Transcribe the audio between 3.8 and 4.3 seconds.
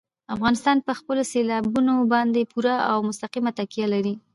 لري.